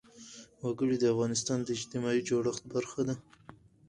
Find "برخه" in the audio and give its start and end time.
2.73-3.01